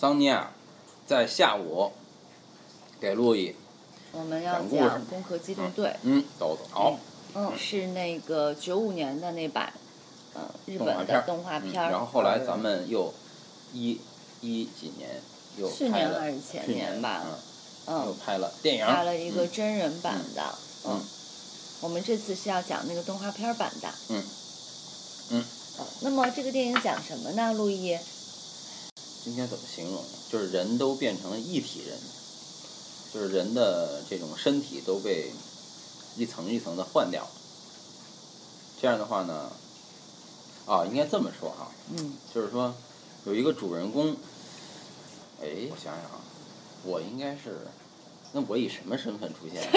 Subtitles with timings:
[0.00, 0.50] 桑尼亚
[1.06, 1.92] 在下午
[2.98, 3.54] 给路易，
[4.12, 6.24] 我们要讲攻壳机动队》，嗯，
[6.70, 6.98] 好，
[7.34, 9.70] 嗯，是那个九五年的那版，
[10.32, 11.74] 呃，日本的动画片。
[11.74, 13.12] 然后后来咱们又
[13.74, 14.00] 一
[14.40, 15.20] 一几年
[15.58, 17.22] 又去年还是前年吧
[17.86, 20.42] 嗯，又嗯，拍了电影，拍了一个嗯真人版的，
[20.86, 21.00] 嗯嗯，
[21.82, 24.24] 我们这次是要讲那个动画片版的，嗯
[25.32, 25.44] 嗯
[25.76, 27.52] 呃那么这个电影讲什么呢？
[27.52, 27.98] 陆毅？
[29.26, 30.08] 应该怎么形容呢？
[30.30, 31.98] 就是人都变成了一体人，
[33.12, 35.30] 就是人的这种身体都被
[36.16, 37.26] 一层一层的换掉。
[38.80, 39.52] 这样的话呢，
[40.66, 42.74] 啊，应该这么说哈，嗯，就是说
[43.26, 44.16] 有一个主人公，
[45.42, 46.20] 哎，我想想啊，
[46.84, 47.66] 我应该是，
[48.32, 49.62] 那我以什么身份出现？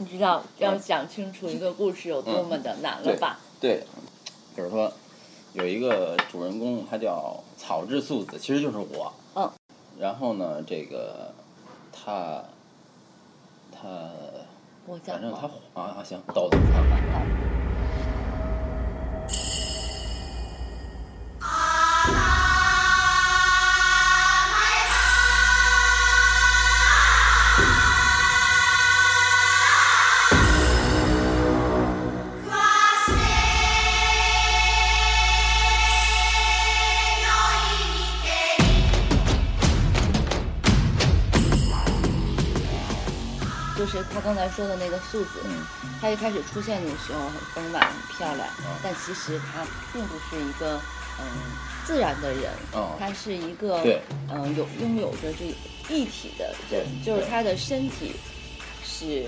[0.00, 3.40] 你知道要讲清楚一个故事有多么的难了吧？
[3.60, 3.84] 对，
[4.56, 4.92] 就是说
[5.54, 9.12] 有一个主人公，他叫草治素子，其实就是我。
[9.34, 9.50] 嗯。
[9.98, 11.32] 然后呢，这个
[11.92, 12.42] 他
[13.72, 13.88] 他
[14.86, 16.56] 我反正他啊啊行，豆子
[44.58, 45.62] 说的那个素子，嗯。
[46.00, 50.80] 他一开始出现的时候很丰满、很漂亮，嗯但其实他并不是一个
[51.20, 51.24] 嗯
[51.84, 55.44] 自然的人，哦他是一个对嗯有拥有着这
[55.94, 58.16] 一体的人，就是他的身体
[58.84, 59.26] 是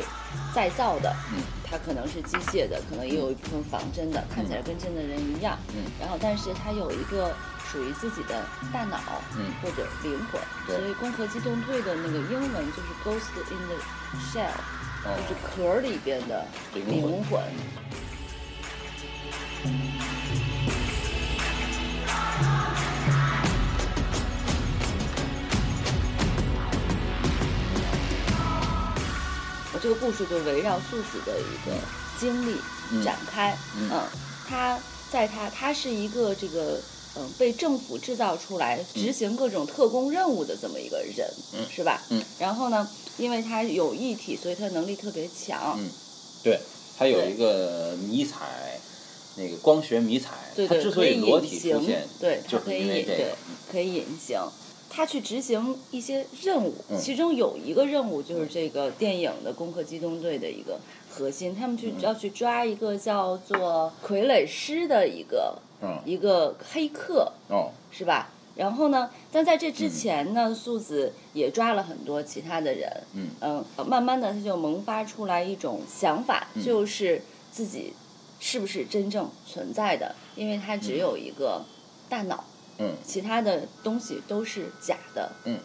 [0.53, 1.39] 再造的，嗯
[1.71, 5.85] 他可能是机械的，可能也有一部分仿真的，看起来跟真的人一样，嗯。
[6.01, 7.33] 然后但是他有一个
[7.71, 8.99] 属于自己的大脑，
[9.39, 13.77] 嗯或者灵魂，对所以《攻壳机动队》的那个英文就是 Ghost in the
[14.33, 14.55] Shell。
[15.05, 17.43] 哦就是壳里边的灵魂灵魂。
[29.73, 31.77] 我这个故事就围绕素子的一个
[32.19, 32.57] 经历
[32.93, 33.57] 嗯展开。
[33.77, 33.91] 嗯
[34.49, 34.77] 他
[35.11, 36.81] 在他他是一个这个
[37.17, 42.03] 嗯被政府制造出来执行各种特工任务的这么一个人，嗯是吧？
[42.11, 42.23] 嗯。
[42.39, 42.89] 然后呢，
[43.19, 45.77] 因为他有异体，所以他能力特别强。
[45.79, 45.89] 嗯，
[46.43, 46.59] 对，
[46.97, 48.79] 他有一个迷彩，
[49.37, 53.35] 那个光学迷彩，对对，他之所可以以裸体出现，，对，它就是可以隐，对，
[53.71, 54.39] 可以隐形。
[54.93, 68.31] 他去执行一些任务，嗯其中有一个任务就是这个电影的《攻克机动队》的一个核心，他们去嗯要去抓一个叫做傀儡师的一个嗯一个黑客，哦，是吧？
[68.57, 69.91] 然后呢，但在这之嗯。
[69.91, 73.29] 前呢，素子也抓了很多其他的人，嗯。
[73.41, 76.63] 嗯，慢慢的他就萌发出来一种想法，嗯。
[76.63, 77.95] 就是自己
[78.39, 81.63] 是不是真正存在的，因为他只有一个
[82.09, 82.45] 大脑，
[82.79, 82.95] 嗯。
[83.03, 85.59] 其他的东西都是假的，嗯。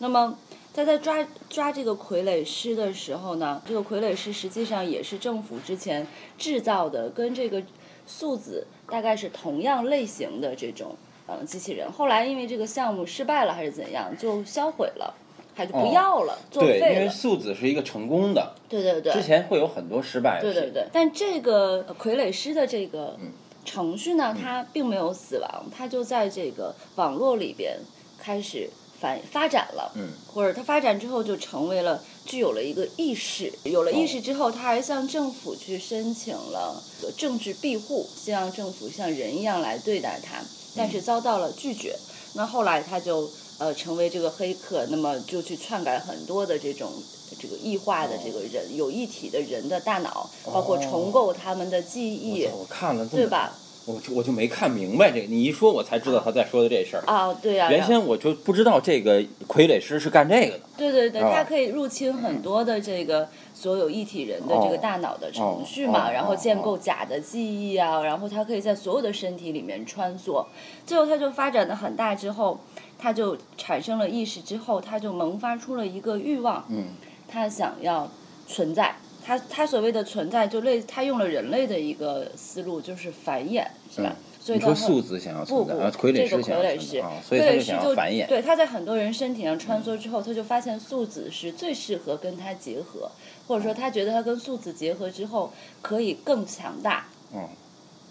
[0.00, 0.36] 那么
[0.74, 7.62] 他在抓抓这个傀儡师的时候呢，这个傀儡师实际上也是政府之前制造的，跟这个
[8.08, 10.96] 素子大概是同样类型的这种
[11.28, 11.92] 嗯机器人。
[11.92, 15.14] 后来因为这个项目失败了还是怎样，就销毁了，
[15.54, 17.08] 还就不要了，作哦对，因为。
[17.08, 23.30] 素子是一个成功的，对对对，之前会有很多失败的对对对，但这个呃傀儡师的这个嗯
[23.64, 27.78] 程序呢，它并没有死亡，它就在这个网络里边
[28.18, 28.70] 开始
[29.00, 30.08] 发发展了，嗯。
[30.32, 36.82] 或者它发展之后就成为了具有了一个意识，有了意识之后，他还向政府去申请了
[37.16, 40.40] 政治庇护，希望政府像人一样来对待他，
[40.76, 41.96] 但是遭到了拒绝。
[42.34, 43.28] 那后来他就
[43.58, 46.92] 呃成为这个黑客，那么就去篡改很多的这种
[47.40, 53.56] 这个异化的这个人、有一体的人的大脑，包括重构他们的记忆，我看了对吧？
[53.88, 57.02] 我就我就没看明白这个，你一说我才知道他在说的这事儿。
[57.06, 60.60] 啊，对呀、原先我就不知道这个傀儡师是干这个的。
[60.76, 70.44] 对对对，他可以入侵很多的这个所有一体人的这个大脑的程序嘛，哦哦然后建构哦假的记忆啊，然后他可以在所有的身体里面穿梭。
[70.84, 72.60] 最后，他就发展的很大之后，
[72.98, 76.88] 他就产生了意识之后，他就萌发出了一个欲望，嗯
[77.26, 78.10] 他想要
[78.46, 78.94] 存在。
[79.28, 84.16] 它它所谓的存在，就类他用了人类的一个思路，就是繁衍，是吧？
[84.40, 88.26] 所以说素子想要不不，存在，啊，傀这个儡师想要傀儡师存在啊，，所以他就傀儡师就想要繁衍。
[88.26, 93.10] 对，他在很多人身体上穿梭之后，他就发现素子是最适合跟他结合，
[93.46, 95.52] 或者说他觉得他跟素子结合之后
[95.82, 97.08] 可以更强大。
[97.34, 97.46] 嗯，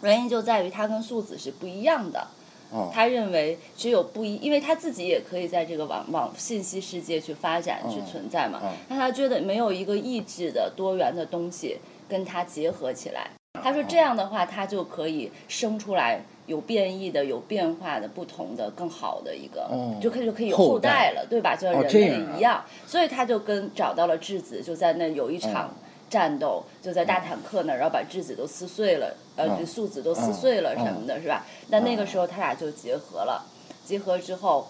[0.03, 2.27] 原因就在于他跟素子是不一样的。
[2.71, 8.59] 哦，他认为只有不一，因为他自己也可以在这个网网信息世界去发展、去存在嘛。
[8.63, 11.77] 嗯那他觉得没有一个意志的多元的东西
[12.07, 13.27] 跟他结合起来。
[13.63, 21.55] 他说这样的话，他就可以生出来有变异的、有变化的、不同的、更好的一个，哦就可以就可以有后后代了，对吧？
[21.55, 22.63] 就像哦人类这样啊一样。
[22.85, 31.45] 所以他就跟找到了质子，就在那有一场嗯战斗，就在大坦克那儿，然后把质子都撕碎了，呃，嗯素子都撕碎了嗯什么的，是吧？
[31.69, 33.45] 但那个时候他俩就结合了，
[33.85, 34.67] 结合之后，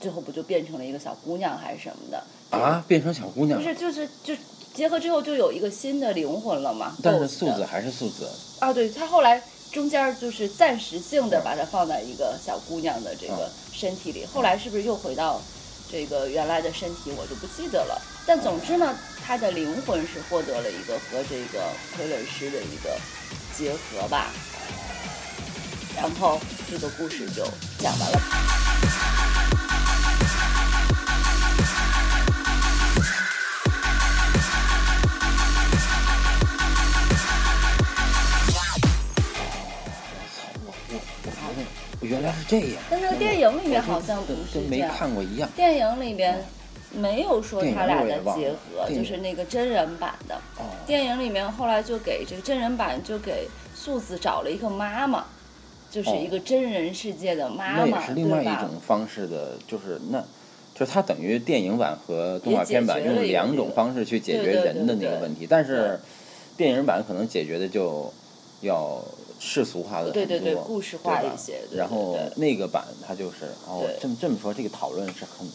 [0.00, 2.24] 最后不就变成了一个小姑娘还是什么的？
[2.50, 4.34] 啊，变成小姑娘不，是，就是就
[4.74, 6.96] 结合之后就有一个新的灵魂了嘛。
[7.02, 8.28] 但是素子还是素子。
[8.58, 15.40] 啊，对他后来中间就是暂时性的把它放在一个小姑娘的这个嗯身体里，后来是不是又回到
[15.92, 18.00] 这个原来的身体，我就不记得了。
[18.24, 22.98] 但总之呢，他的灵魂是获得了一个和这个傀儡师的一个
[23.54, 24.32] 结合吧。
[25.94, 26.40] 然后
[26.70, 27.44] 这个故事就
[27.78, 28.71] 讲完了。
[42.12, 42.82] 原来是这样。
[42.90, 44.94] 但那个电影里面好像不跟跟没是这样。
[44.96, 45.48] 看过一样。
[45.56, 46.44] 电影里边
[46.94, 50.36] 没有说他俩的结合，就是那个真人版的。
[50.58, 55.24] 哦，电影里面后来就给这个真人版就给素子找了一个妈妈，
[55.90, 58.46] 就是一个真人世界的妈那妈，也是另外一？
[58.60, 60.22] 种方式的，就是那。
[60.74, 66.00] 就是它等于电影版和动画片版用两种方式去解决人的那个问题，但是
[66.56, 68.10] 电影版可能解决的就
[68.62, 69.04] 要
[69.44, 75.50] 世俗化的对对对故事化一些然后那个版它就是哦，这么这么说，这个讨论是很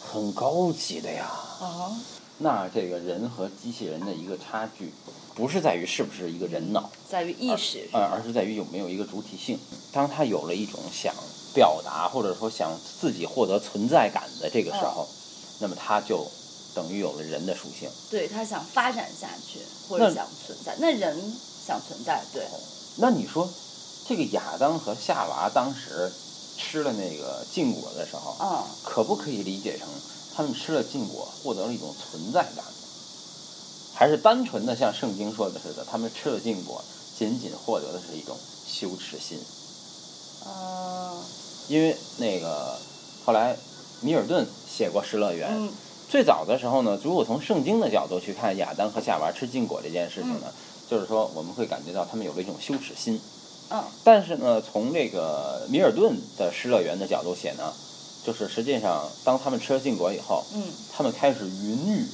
[0.00, 1.30] 很高级的呀。
[1.60, 1.96] 啊，
[2.38, 4.92] 那这个人和机器人的一个差距，
[5.36, 9.56] 不是在于是不是一个人脑，在于意识，呃，而是在于有没有一个主体性。
[9.92, 11.14] 当他有了一种想
[11.54, 15.06] 表达或者说想自己获得存在感的这个时候，
[15.60, 16.26] 那么他就
[16.74, 17.88] 等于有了人的属性。
[18.10, 21.16] 对他想发展下去或者想存在，那人
[21.64, 22.42] 想存在，对，
[22.96, 23.48] 那你说，
[24.06, 26.12] 这个亚当和夏娃当时
[26.58, 29.88] 吃了那个禁果的时候，嗯，可不可以理解成
[30.36, 32.62] 他们吃了禁果获得了一种存在感呢？
[33.94, 36.82] 还是单纯的像圣经说的似的，他们吃了禁果，
[37.16, 38.36] 仅仅获得的是一种
[38.66, 39.38] 羞耻心？
[40.46, 41.22] 嗯
[41.68, 42.76] 因为那个
[43.24, 43.56] 后来
[44.00, 45.72] 米尔顿写过《失乐园》嗯
[46.08, 50.52] 最早的时候呢，如果从圣经的角度去看亚当和夏娃吃禁果这件事情呢，
[50.92, 53.18] 就是说我们会感觉到他们有了一种羞耻心。
[53.70, 57.72] 嗯但是呢，从这个米尔顿的《失乐园》的角度写呢，
[58.22, 60.62] 就是实际上当他们吃了禁果以后，嗯
[60.92, 62.06] 他们开始云雨，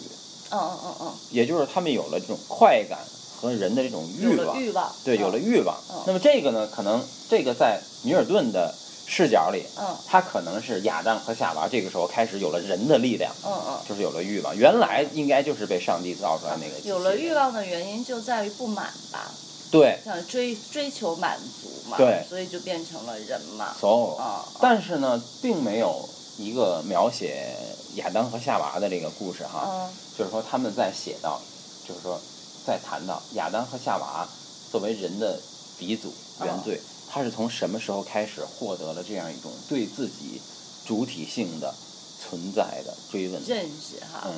[0.50, 3.00] 嗯嗯嗯嗯，也就是他们有了这种快感
[3.40, 5.76] 和人的这种欲望，欲望，对，有了嗯欲望。
[5.90, 8.72] 嗯那么这个呢，可能这个在米尔顿的
[9.10, 13.80] 视角里，嗯他可能是亚当和夏娃这个时候开始有了人的力量，嗯嗯。
[13.88, 14.54] 就是有了欲望。
[14.54, 19.32] 原来应该就是被上帝造出来那个有了欲，望的原因就在于不满吧，
[19.70, 23.74] 对，想追追求满足嘛，对所以就变成了人嘛。
[23.80, 24.14] 所有。
[24.16, 26.06] 啊，但是呢，并没有
[26.36, 27.56] 一个描写
[27.94, 31.40] 亚当和夏娃的这个故事哈，嗯就是说他们在写到，
[31.88, 32.20] 就是说
[32.66, 34.28] 在谈到亚当和夏娃
[34.70, 35.40] 作为人的
[35.78, 36.12] 鼻祖
[36.44, 36.78] 原罪，
[37.10, 40.40] 他是从什么时候开始获得了这样一种对自己
[40.86, 41.74] 主体性的
[42.20, 43.42] 存在的追问？
[43.46, 44.34] 认识哈，嗯，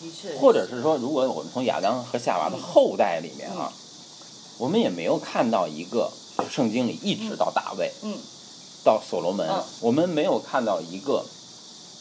[0.00, 3.72] 的确，或者是说，如果我们从亚当和夏娃的后代里面啊，
[4.58, 6.10] 我们也没有看到一个
[6.50, 8.18] 圣经里一直到大卫，嗯。
[8.82, 9.62] 到所罗门，嗯。
[9.80, 11.26] 我们没有看到一个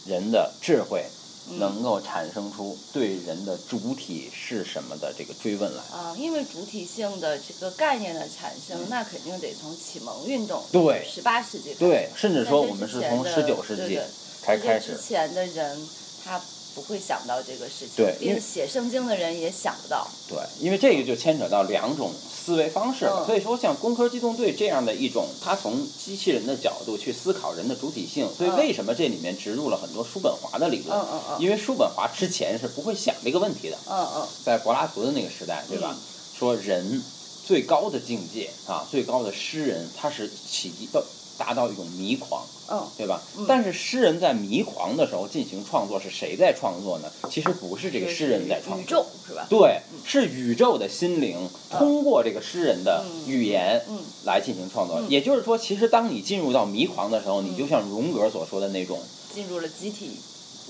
[0.05, 1.18] 人的智慧嗯
[1.57, 5.81] 能够产生出对人的主体是什么的这个追问来。
[5.91, 13.99] 啊，因为主体性的这个概念的产生，那肯定得从启蒙运动，嗯对十八世纪，对，甚至说我们是从十九世纪
[14.41, 15.01] 才开始之。
[15.01, 15.87] 前的人
[16.23, 16.39] 他
[16.75, 23.23] 不会想到这个事情，对因为连写圣经的人也想不到，对，因为这个就牵扯到两种思维方式了。
[23.23, 30.97] 嗯所以说，像《工科机动队》这样的一种，它从机器人的角度去思考人的主体性，所以嗯为什么这里面植入了很多叔本华的理论？
[30.97, 35.95] 嗯嗯嗯因为叔本华之前是不会想这个问题的，嗯嗯在柏拉图的那个时代，对吧？
[36.37, 37.03] 说人
[37.45, 41.03] 最高的境界啊，最高的诗人，他是起到
[41.39, 43.19] 达到一种迷狂，嗯对吧？
[43.37, 47.09] 嗯但是诗人在迷狂的时候进行创作，是谁在创作呢？
[47.31, 49.47] 其实不是这个诗人在创作宇作，宙是吧？
[49.49, 54.99] 对，是宇宙的心灵通过这个诗人的嗯语言嗯来进行创作。
[54.99, 58.99] 嗯也就是说，其实当你进入到迷狂的时候，你就像荣格所说的那种，
[59.33, 60.11] 进入了集体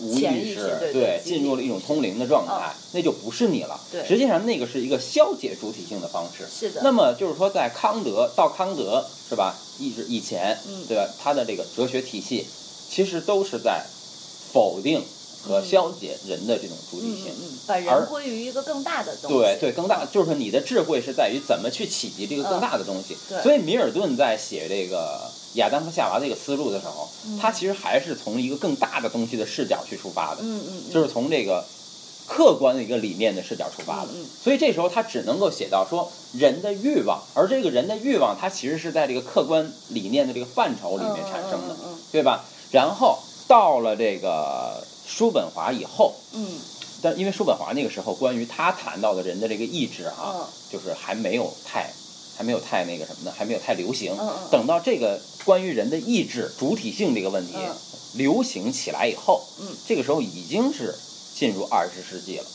[0.02, 3.80] 无意识对对进入了一种通灵的状态，那就不是你了。
[3.92, 6.46] 对实际上那个是一个消解主体性的方式。
[6.48, 6.82] 是的。
[6.84, 9.56] 那么就是说，在康德到康德是吧？
[9.80, 11.08] 一直以前，嗯对吧？
[11.22, 12.46] 他的这个哲学体系，
[12.90, 13.86] 其实都是在
[14.52, 15.04] 否定
[15.42, 17.26] 和消解人的这种主体嗯性。
[17.28, 19.38] 嗯嗯，把人归于一个更大的东西。
[19.38, 23.14] 对对，更大就是说你的智慧是在于怎么去企及这个更大的东西。
[23.14, 31.66] 嗯对所以米尔顿在写这个亚当和夏娃这个思路的时候，嗯他其实还是从一个更大的东西的视角去出发的，嗯嗯嗯，就是从这个
[32.28, 34.10] 客观的一个理念的视角出发的。
[34.14, 42.46] 嗯嗯所以这时候他只能够写到说人的欲望，而这个人的欲望，它其实是在这个客观理念的这个范畴里面产生的，嗯嗯对吧？
[42.72, 46.14] 然后到了这个叔本华以后。
[46.34, 46.60] 嗯
[47.02, 51.90] 但因为叔本华那个时候，关于他谈到的人的这个意志啊，嗯就是还没有太，
[52.40, 54.16] 还没有太那个什么呢，还没有太流行。
[54.50, 57.76] 等到这个关于人的意志主体性这个问题、嗯。
[58.14, 59.68] 流行起来以后，嗯。
[59.86, 60.96] 这个时候已经是
[61.36, 62.46] 进入二十世纪了。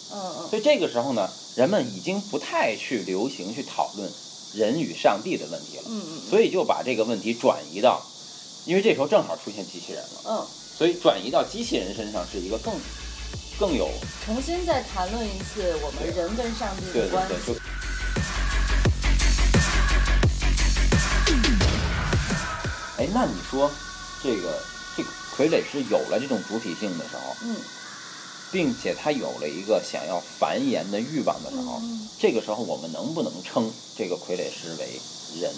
[0.49, 4.11] 所以这个时候呢，人们已经不太去流行去讨论
[4.55, 5.83] 人与上帝的问题了，
[6.31, 8.03] 所以就把这个问题转移到，
[8.65, 10.47] 因为这时候正好出现机器人了，嗯，
[10.79, 12.73] 所以转移到机器人身上是一个更
[13.61, 13.91] 更有
[14.25, 17.53] 重新再谈论一次我们人跟上帝的关系
[22.97, 23.71] 哎，那你说
[24.23, 24.61] 这个
[24.97, 27.57] 这个傀儡师有了这种主体性的时候，嗯
[28.53, 35.01] 并且他有了一个想要繁衍的欲望的时候，嗯这个时候我们能不能称这个傀儡师为
[35.41, 35.53] 人？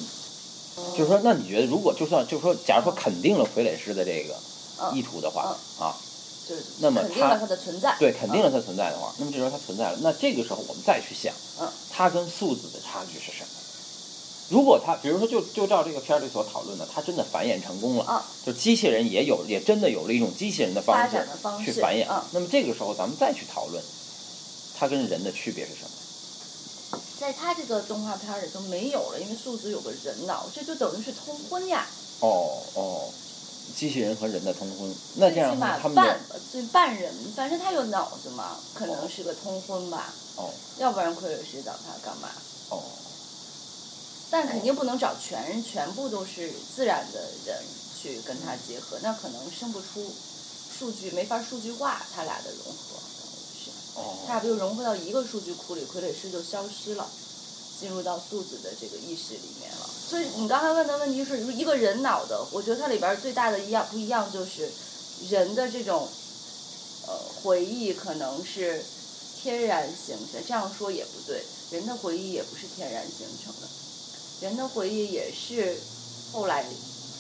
[0.78, 4.35] 嗯，就是说，那你觉得，如果就算就是说，假如说肯定了傀儡师的这个
[4.95, 5.97] 意嗯，图的话，啊，
[6.49, 7.97] 就是那么他肯定了它的存在。
[7.99, 13.49] 对，肯定了它存在的话，那么这时候它存在了，那这个时候我们再去想，嗯它跟素子的差距是什么？
[14.49, 21.26] 如果他，比如说就就照这个片儿里所讨论的，他真的繁衍成功了，啊就机器人也有也真的有了一种机器人的方式
[21.65, 23.83] 去繁衍，嗯那么这个时候咱们再去讨论，
[24.79, 25.91] 它跟人的区别是什么？
[27.19, 31.85] 在他这个动画片儿里就没有了，因为素子有个人脑，这就等于是通婚呀。
[32.21, 33.09] 哦哦，
[33.75, 36.21] 机器人和人的通婚，那这样的话他们半
[36.53, 42.29] 对半人，反正他有脑子嘛，可能是个通婚吧，哦要不然傀儡师找他干嘛？
[42.71, 42.81] 哦
[44.30, 47.56] 但肯定不能找全人，全部都是自然的人
[47.97, 50.12] 去跟他结合，那可能生不出
[50.78, 52.99] 数据，没法数据化他俩的融合，
[53.54, 57.09] 是，哦，他俩不就融合到一个数据库里，傀儡师就消失了，
[57.80, 59.88] 进入到素子的这个意识里面了。
[60.09, 64.68] 所以你刚才问的问题是，一个人脑的，我觉得它里边儿最大的一样不一样就是
[65.30, 66.09] 人的这种
[67.06, 68.85] 呃回忆可能是
[69.40, 73.68] 天然形成，这样说也不对，人的回忆也不是天然形成的，
[74.40, 75.81] 人的回忆也是
[76.33, 76.64] 后来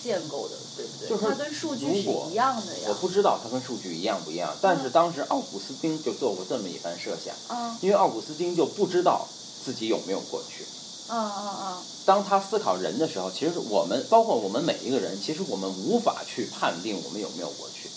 [0.02, 1.08] 建构的，对不对？
[1.08, 2.88] 就是它跟数据是一样的呀。
[2.88, 9.26] 我不知道它跟数据一样不一样，但是当时奥古斯丁就做过这么一番设想，嗯因为奥古斯丁就不知道
[9.64, 10.64] 自己有没有过去。
[11.08, 11.76] 嗯嗯嗯！
[12.04, 17.88] 当他思考人的时候，其实我们包括我们每一个人，其实我们无法去判定我们有没有过去，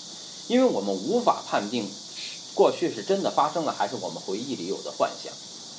[0.48, 1.90] 因为我们无法判定
[2.54, 5.34] 过去是真的发生了，还是我们回忆里有的幻想，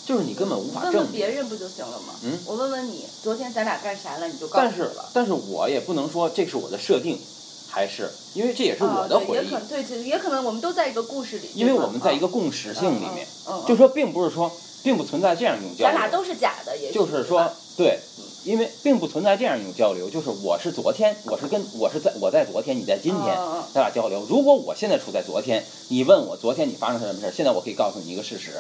[0.07, 1.11] 就是你根本无法问证明。
[1.11, 2.15] 问别人不就行了吗？
[2.25, 4.27] 嗯我问问你，昨天咱俩干啥了？
[4.29, 5.11] 你就告但是诉我了。
[5.13, 7.19] 但是我也不能说这是我的设定，
[7.69, 11.49] 还是因为这也是我的回忆，也可对，也可能我们都在一个故事里。
[11.55, 13.27] 因为我们在一个共识性里面，
[13.67, 14.51] 就说并不是说
[14.83, 17.99] 并不存在这样一种交流，咱俩都是假的，也就是说对，
[18.45, 23.37] 因为并不存在这样一种交流，就是我是昨天，我是跟我是在我在昨天，你在今天，
[23.73, 24.25] 咱俩交流。
[24.29, 28.53] 如果我现在处在昨天，你问我昨天你发生什么事儿，现在我可以告诉你一个事实，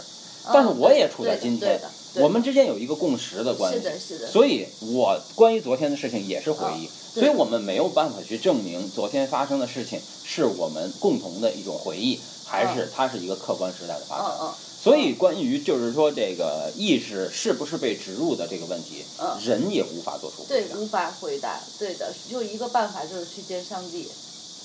[0.52, 1.80] 但是嗯我也处在今天
[2.14, 4.26] 我们之间有一个共识的关系，是的，是的。
[4.26, 14.26] 所以我关于昨天的事情也是回忆，所以我们没有办法去证明昨天发生的事情是我们共同的一种回忆，还是它是一个客观时代的发生。
[14.26, 20.76] 嗯嗯所以，关于就是说这个意识是不是被植入的这个问题，嗯人也无法做出回对，答。
[20.78, 21.61] 无法回答。
[21.78, 24.09] 对的，就一个办法就是去见上帝。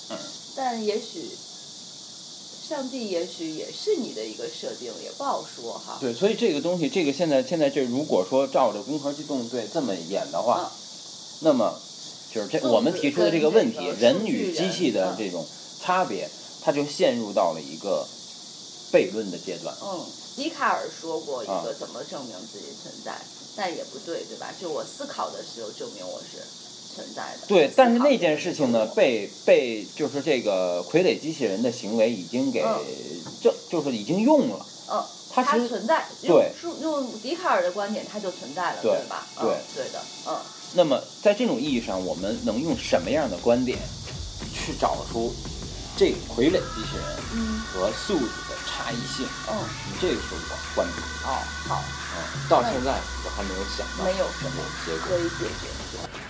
[0.10, 0.18] 嗯。
[0.56, 1.30] 但也许，
[2.68, 5.98] 上帝也许也是你的一个设定，也不好说哈。
[6.02, 10.82] 对，所以这个东西，这个现在现在这如果说照着《攻壳机动队》这么演的话，嗯
[11.42, 11.78] 那么
[12.34, 15.46] 就是这我们提出的这个问题人与机器的这种
[15.82, 16.30] 差别，
[16.64, 18.08] 它就陷入到了一个
[18.92, 19.76] 悖论的阶段。
[19.84, 20.00] 嗯，
[20.38, 23.20] 笛卡尔说过一啊个怎么证明自己存在，
[23.56, 24.52] 但也不对，对吧？
[24.60, 26.42] 就我思考的时候证明我是
[26.96, 27.48] 存在的。
[27.48, 32.80] 对，但是那件事情呢，被被就是这个傀儡机器人的行为已经给嗯
[33.70, 34.66] 就是已经用了。
[34.90, 36.06] 嗯，它它存在。
[36.22, 39.28] 对用用笛卡尔的观点，它就存在了，对吧？
[39.40, 40.38] 对嗯，对的，嗯。
[40.74, 43.78] 那么在这种意义上，我们能用什么样的观点
[44.54, 45.34] 去找出
[45.96, 49.56] 这个傀儡机器人嗯和素子的差异性，嗯
[50.02, 51.30] 这个是我关注的。
[51.30, 51.84] 哦好，
[52.16, 52.92] 嗯，到现在
[53.24, 55.08] 我还没有想到没有什么结果。
[55.08, 56.25] 可以解决。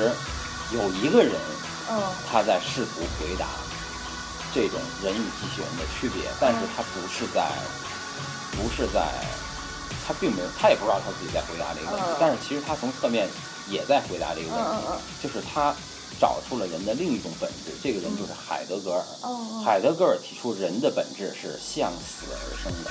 [0.00, 1.34] 其实有一个人
[1.90, 2.00] 嗯。
[2.30, 3.46] 他在试图回答
[4.54, 7.46] 这种人与机器人的区别，但是他不是在，
[8.52, 9.06] 不是在，
[10.06, 13.28] 他并没有，他也不知道他自己在回答这个问题嗯，但是其实他从侧面
[13.68, 14.86] 也在回答这个问题
[15.22, 15.74] 就是他
[16.20, 19.04] 找出了人的另一种本质，这个人就是海德格尔。
[19.22, 19.62] 哦。
[19.64, 22.90] 海德格尔提出人的本质是向死而生的。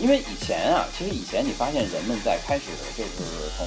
[0.00, 2.64] 因为以前啊，其实以前你发现人们在开始
[2.96, 3.10] 就是
[3.56, 3.66] 从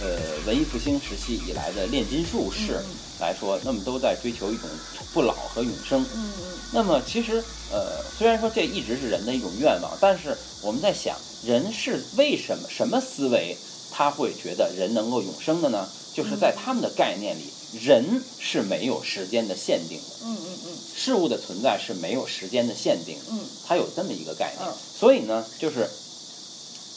[0.00, 2.84] 呃文艺复兴时期以来的炼金术士嗯
[3.20, 4.68] 来说，那么都在追求一种
[5.12, 6.02] 不老和永生。
[6.14, 13.56] 嗯嗯那么其实，呃，虽然说这一直是人的一种愿望，但是我们在想，人是为什么什么思维
[13.92, 15.88] 他会觉得人能够永生的呢？
[16.14, 20.76] 就是在他们的概念里，人是没有时间的限定的，嗯嗯嗯。
[20.94, 23.40] 事物的存在是没有时间的限定的，嗯。
[23.66, 24.68] 它有这么一个概念。
[24.68, 24.74] 嗯。
[24.98, 25.88] 所以呢，就是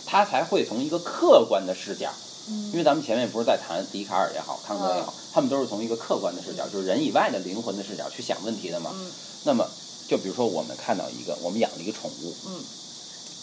[0.06, 2.12] 他才会从一个客观的视角。
[2.48, 2.72] 嗯。
[2.72, 8.92] 因为咱们前面不是在谈笛卡尔也好，康德也好，他们都是从一个客观的视角，就是人以外的灵魂的视角去想问题的嘛。
[8.94, 9.12] 嗯。
[9.46, 9.70] 那么，
[10.08, 12.64] 就比如说我们看到一个，我们养了一个宠物，嗯。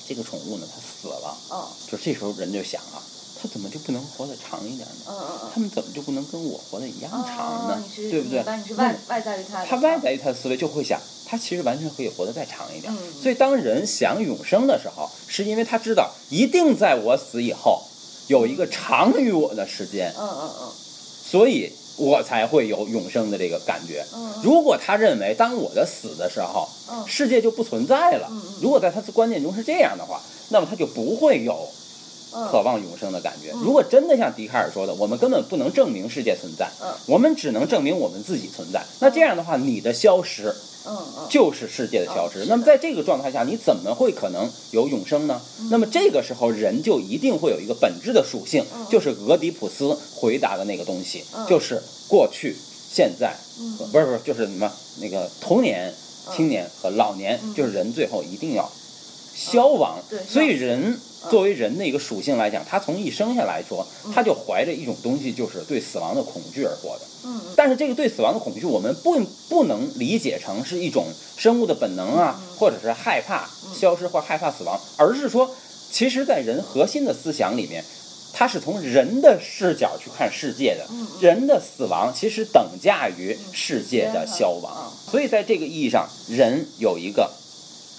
[0.07, 1.69] 这个宠物呢它死了，哦。
[1.91, 3.01] 就这时候人就想啊，
[3.43, 4.95] 它怎么就不能活得长一点呢？
[5.09, 7.75] 嗯嗯他们怎么就不能跟我活得一样嗯长呢？
[7.75, 8.75] 哦对不对明白你是？
[8.75, 12.93] 外外在于他外在于他的思维就会想，他其实完全可以活得再长一点。
[12.93, 17.83] 嗯所以当人想永生的时候，是因为他知道一定在我死以后
[18.29, 20.73] 有一个长于我的时间，嗯嗯嗯
[21.25, 24.05] 所以我才会有永生的这个感觉。
[24.15, 30.21] 嗯嗯如果他认为当我的死的时候，嗯世界就不存在了嗯嗯，如果在他的观念中是这样的话，
[30.51, 31.82] 那么他就不会有嗯
[32.51, 33.51] 渴望永生的感觉。
[33.55, 36.93] 嗯如果真的像笛卡尔说的，我们根本不能证明世界存在，嗯。
[37.07, 38.83] 我们只能证明我们自己存在。
[39.01, 40.55] 那这样的话，你的消失
[40.87, 41.27] 嗯嗯。
[41.31, 42.47] 就是世界的消失。
[42.49, 45.41] 那么在这个状态下，你怎么会可能有永生呢？
[45.71, 48.87] 那么这个时候，人就一定会有一个本质的属性，嗯。
[48.91, 51.47] 就是俄狄浦斯回答的那个东西，嗯。
[51.47, 52.57] 就是过去、
[52.93, 53.77] 现在，嗯。
[53.93, 55.95] 不是不是，就是什么那个童年、
[56.35, 57.55] 青年和老年，嗯。
[57.55, 58.71] 就是人最后一定要
[59.35, 59.99] 消亡。
[60.09, 60.99] 对所以人
[61.31, 67.05] 作为人的一个属性来讲，他从一生下来说，他就怀着一种东西，就是对死亡的恐惧而活的。
[67.55, 75.49] 但是这个对死亡的恐惧，我们不不能理解成是一种生物的本能啊，嗯或者是害怕消失或害怕死亡，而是说，
[75.91, 77.85] 其实，在人核心的思想里面，
[78.33, 80.87] 它是从人的视角去看世界的。
[80.91, 85.11] 嗯人的死亡其实等价于世界的消亡，嗯。
[85.13, 87.31] 所以在这个意义上，人有一个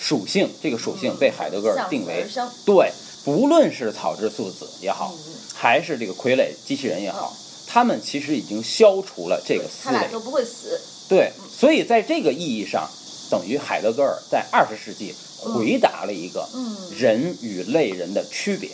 [0.03, 2.27] 属性，这个属性被海德格尔定为
[2.65, 2.91] 对，
[3.23, 5.15] 不论是草之素子也好，
[5.53, 7.33] 还是这个傀儡机器人也好，
[7.65, 9.93] 他们其实已经消除了这个思维。
[9.95, 12.89] 他俩都不会死，对，所以在这个意义上，
[13.31, 16.75] 等于海德格尔在二十世纪回答了一个嗯。
[16.97, 18.69] 人与类人的区别，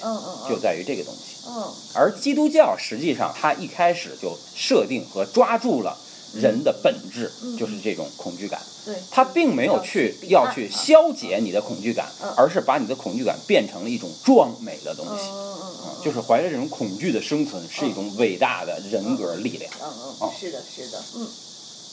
[0.50, 1.48] 就在于这个东西。
[1.48, 1.72] 嗯。
[1.94, 5.96] 而基督教实际上，它一开始就设定和抓住了
[6.34, 8.62] 人的本质，嗯就是这种恐惧感。
[8.86, 15.24] 对，他并没有去要要去消解你的恐惧感嗯，而是把你的恐惧感变成了一种壮美的东嗯西。
[15.30, 19.72] 嗯嗯嗯，就是怀着这种恐惧的生存，是一种伟大的人格力量。
[19.82, 21.28] 嗯嗯哦，是的，是的，嗯，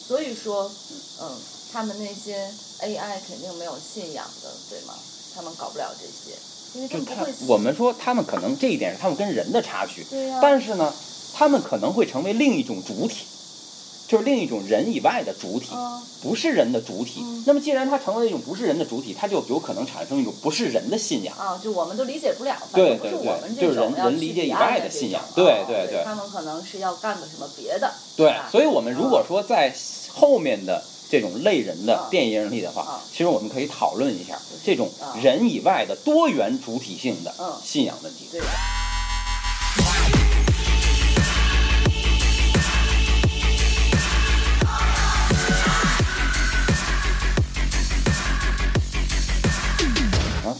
[0.07, 0.71] 所以说，
[1.21, 1.31] 嗯，
[1.73, 2.49] 他们那些
[2.81, 4.95] AI 肯定没有信仰的，对吗？
[5.35, 6.37] 他们搞不了这些，
[6.75, 10.93] 因为他就他们不会。，我们说他们可能这一点是他们跟人的差距，对呀但是呢，
[11.35, 13.27] 他们可能会成为另一种主体，
[14.07, 17.21] 就是另一种人以外的主体，嗯不是人的主体。
[17.23, 21.37] 嗯那么既然它成为一种不是人的主体，它就有可能产生一种不是人的信仰。
[21.37, 27.93] 啊，就我们都理解不了，对对对我们这就是人种人理解以外的信仰对哦对对对他们可能是要干个什么别的。
[28.17, 29.73] 对，所以我们如果说在
[30.13, 38.27] 后面的这种类人的嗯电影里的话嗯，其实我们可以讨论一下这种嗯人以外的多元主体性的嗯信仰问题。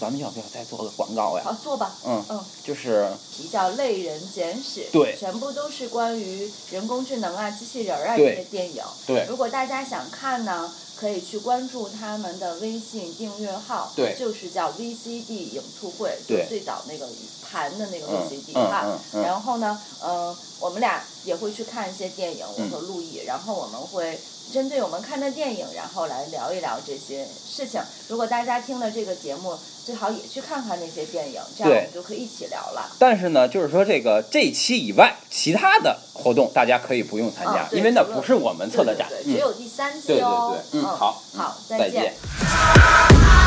[0.07, 1.43] 咱们要不要再做个广告呀？
[1.45, 1.93] 好，做吧。
[2.07, 8.85] 嗯嗯，就是题叫《类人简史》，对全部都是关于人工智能啊、机器人儿啊这些电影。
[9.05, 17.09] 对如果大家想看呢，可以去关注他们的微信订阅号，对就是叫 VCD 影促会，就对最早那个
[17.43, 18.83] 盘的那个嗯 VCD 嗯哈。
[18.85, 24.17] 嗯嗯然后呢，呃，我们俩也会去看一些电影，我嗯和陆毅，然后我们会
[24.53, 27.81] 针对我们看的电影，然后来聊一聊这些事情。
[28.09, 32.91] 如果大家听了这个节目，最好也去看看那些电影，这样我们就可以一起聊了。
[32.99, 39.09] 但是呢，就是说这个这期以外，其他的活动大家可以不用参加，因为那不是我们策的展。
[39.09, 40.57] 对对对，嗯只有第三季对对哦。
[40.73, 42.15] 对嗯好好，再见见。